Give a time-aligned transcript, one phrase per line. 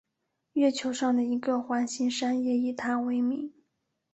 [0.53, 3.53] 月球上的一个环形山也以他为名。